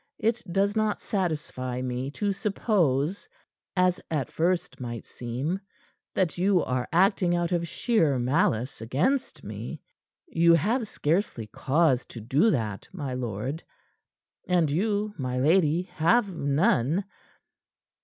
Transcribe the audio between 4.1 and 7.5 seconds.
first might seem, that you are acting